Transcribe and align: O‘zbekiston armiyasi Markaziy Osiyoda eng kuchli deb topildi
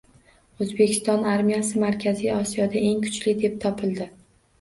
O‘zbekiston 0.63 1.27
armiyasi 1.33 1.81
Markaziy 1.83 2.31
Osiyoda 2.37 2.81
eng 2.87 3.05
kuchli 3.05 3.35
deb 3.45 3.61
topildi 3.67 4.09